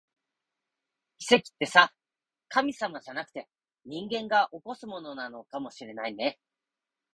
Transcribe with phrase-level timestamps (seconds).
[1.19, 1.93] 奇跡ってさ、
[2.49, 3.47] 神様じゃなくて、
[3.85, 6.39] 人間が起こすものなのかもしれないね